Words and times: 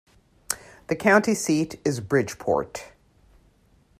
The 0.87 0.95
county 0.95 1.35
seat 1.35 1.79
is 1.85 1.99
Bridgeport. 1.99 2.93